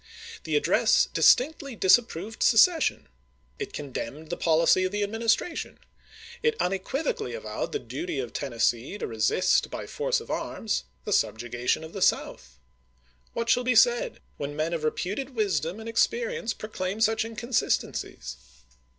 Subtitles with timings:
[0.45, 3.07] The address distinctly disapproved secession;
[3.59, 5.77] it con demned the policy of the Administration;
[6.41, 9.81] it un "Rebellion Record." equivocally avowed the duty of Tennessee to resist voi.i.
[9.81, 12.57] doc ■■■''^_ uments, by force of arms the subjugation of the South,
[13.35, 13.35] pp.
[13.35, 13.35] 71,72.
[13.35, 18.37] What shall be said when men of reputed wisdom and experience proclaim such inconsistencies